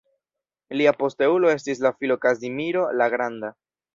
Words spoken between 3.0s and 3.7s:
la Granda.